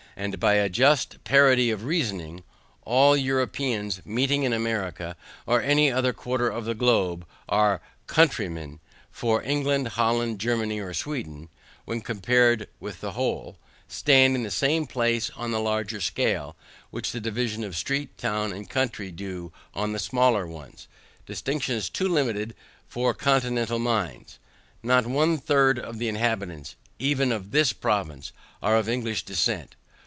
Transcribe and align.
And 0.17 0.41
by 0.41 0.55
a 0.55 0.67
just 0.69 1.23
parity 1.23 1.69
of 1.71 1.85
reasoning, 1.85 2.43
all 2.83 3.15
Europeans 3.15 4.01
meeting 4.05 4.43
in 4.43 4.51
America, 4.51 5.15
or 5.47 5.61
any 5.61 5.89
other 5.89 6.11
quarter 6.11 6.47
of 6.49 6.65
the 6.65 6.75
globe, 6.75 7.25
are 7.49 7.79
COUNTRYMEN; 8.07 8.81
for 9.09 9.41
England, 9.41 9.87
Holland, 9.87 10.37
Germany, 10.37 10.79
or 10.81 10.93
Sweden, 10.93 11.47
when 11.85 12.01
compared 12.01 12.67
with 12.79 12.99
the 12.99 13.13
whole, 13.13 13.57
stand 13.87 14.35
in 14.35 14.43
the 14.43 14.51
same 14.51 14.85
places 14.85 15.31
on 15.37 15.51
the 15.51 15.61
larger 15.61 16.01
scale, 16.01 16.57
which 16.91 17.13
the 17.13 17.21
divisions 17.21 17.63
of 17.65 17.77
street, 17.77 18.17
town, 18.17 18.51
and 18.51 18.69
county 18.69 19.11
do 19.11 19.53
on 19.73 19.93
the 19.93 19.97
smaller 19.97 20.45
ones; 20.45 20.89
distinctions 21.25 21.89
too 21.89 22.09
limited 22.09 22.53
for 22.85 23.13
continental 23.13 23.79
minds. 23.79 24.39
Not 24.83 25.07
one 25.07 25.37
third 25.37 25.79
of 25.79 25.99
the 25.99 26.09
inhabitants, 26.09 26.75
even 26.99 27.31
of 27.31 27.51
this 27.51 27.71
province, 27.71 28.33
are 28.61 28.75
of 28.75 28.89
English 28.89 29.23
descent. 29.23 29.77